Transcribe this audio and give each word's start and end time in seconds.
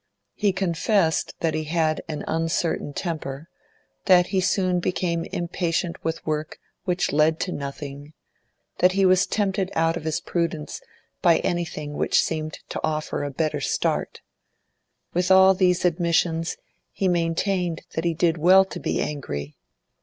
He 0.33 0.51
confessed 0.51 1.35
that 1.41 1.53
he 1.53 1.65
had 1.65 2.01
an 2.09 2.23
uncertain 2.27 2.91
temper, 2.91 3.49
that 4.05 4.25
he 4.33 4.41
soon 4.41 4.79
became 4.79 5.25
impatient 5.25 6.03
with 6.03 6.25
work 6.25 6.57
'which 6.85 7.11
led 7.13 7.39
to 7.41 7.51
nothing,' 7.51 8.13
that 8.79 8.93
he 8.93 9.05
was 9.05 9.27
tempted 9.27 9.69
out 9.75 9.95
of 9.95 10.03
his 10.05 10.19
prudence 10.19 10.81
by 11.21 11.37
anything 11.41 11.93
which 11.93 12.19
seemed 12.19 12.61
to 12.69 12.81
offer 12.83 13.23
'a 13.23 13.29
better 13.29 13.61
start.' 13.61 14.21
With 15.13 15.29
all 15.29 15.53
these 15.53 15.85
admissions, 15.85 16.57
he 16.91 17.07
maintained 17.07 17.83
that 17.93 18.03
he 18.03 18.15
did 18.15 18.39
well 18.39 18.65
to 18.65 18.79
be 18.79 18.99
angry. 19.01 19.55